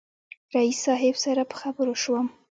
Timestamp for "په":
1.49-1.55